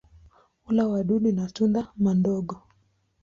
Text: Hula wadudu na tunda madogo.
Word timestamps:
Hula 0.63 0.87
wadudu 0.87 1.31
na 1.31 1.47
tunda 1.49 1.87
madogo. 1.97 2.61